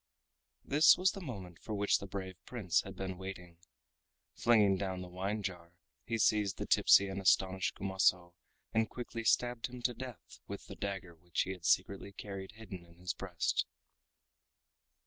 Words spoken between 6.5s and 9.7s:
the tipsy and astonished Kumaso and quickly stabbed